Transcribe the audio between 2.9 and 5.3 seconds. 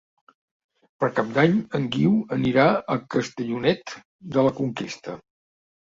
a Castellonet de la Conquesta.